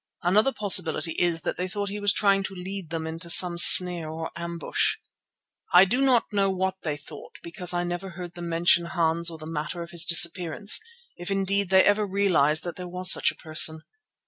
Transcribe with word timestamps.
Another 0.23 0.51
possibility 0.51 1.11
is 1.19 1.41
that 1.41 1.57
they 1.57 1.67
thought 1.67 1.89
he 1.89 1.99
was 1.99 2.11
trying 2.11 2.41
to 2.45 2.55
lead 2.55 2.89
them 2.89 3.05
into 3.05 3.29
some 3.29 3.55
snare 3.55 4.09
or 4.09 4.31
ambush. 4.35 4.95
I 5.75 5.85
do 5.85 6.01
not 6.01 6.25
know 6.33 6.49
what 6.49 6.77
they 6.81 6.97
thought 6.97 7.37
because 7.43 7.71
I 7.71 7.83
never 7.83 8.09
heard 8.09 8.33
them 8.33 8.49
mention 8.49 8.85
Hans 8.85 9.29
or 9.29 9.37
the 9.37 9.45
matter 9.45 9.83
of 9.83 9.91
his 9.91 10.03
disappearance, 10.05 10.79
if 11.17 11.29
indeed 11.29 11.69
they 11.69 11.83
ever 11.83 12.07
realized 12.07 12.63
that 12.63 12.77
there 12.77 12.87
was 12.87 13.11
such 13.11 13.29
a 13.29 13.35
person. 13.35 13.83